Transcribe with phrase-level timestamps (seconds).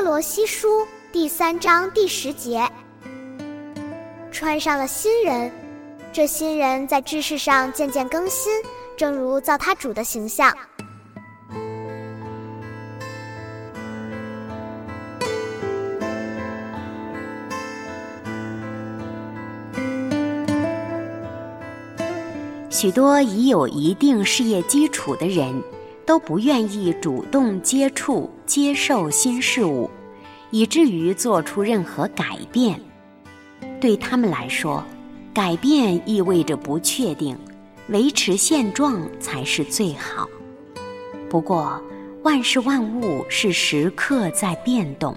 [0.00, 2.66] 哥罗西书第三章第十节：
[4.32, 5.52] 穿上了新人，
[6.10, 8.50] 这新人在知识上渐渐更新，
[8.96, 10.56] 正如造他主的形象。
[22.70, 25.62] 许多已有一定事业基础的人。
[26.10, 29.88] 都不愿意主动接触、接受新事物，
[30.50, 32.80] 以至于做出任何改变。
[33.80, 34.82] 对他们来说，
[35.32, 37.38] 改变意味着不确定，
[37.90, 40.28] 维持现状才是最好。
[41.28, 41.80] 不过，
[42.24, 45.16] 万事万物是时刻在变动，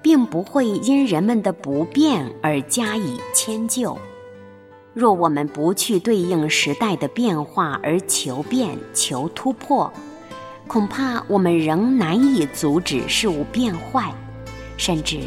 [0.00, 3.98] 并不会因人们的不变而加以迁就。
[4.94, 9.92] 若我们不去对应时代的变化而求变、求突破，
[10.72, 14.14] 恐怕我们仍难以阻止事物变坏，
[14.76, 15.20] 甚至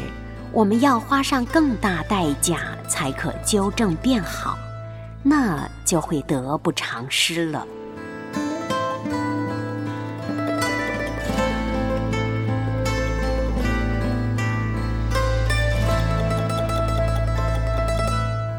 [0.52, 4.56] 我们要花上更大代价才可纠正变好，
[5.22, 7.66] 那就会得不偿失了。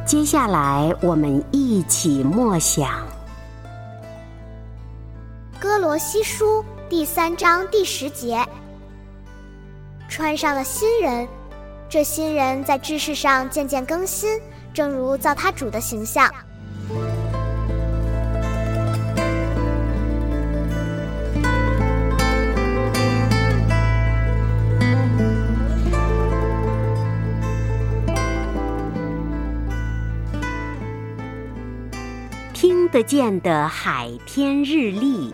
[0.05, 2.87] 接下来，我们一起默想
[5.59, 6.63] 《哥罗西书》。
[6.87, 8.37] 第三章第十节，
[10.07, 11.27] 穿上了新人，
[11.89, 14.39] 这新人在知识上渐渐更新，
[14.71, 16.31] 正如造他主的形象。
[32.53, 35.33] 听得见的海天日历。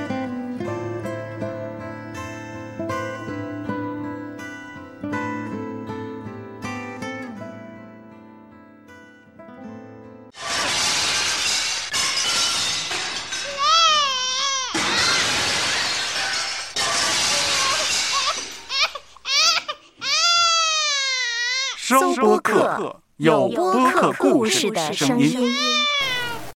[21.99, 25.45] 收播客，有播客故事的声音。